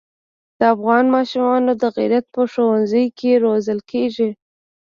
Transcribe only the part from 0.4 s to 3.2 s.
د افغان ماشومان د غیرت په ښونځي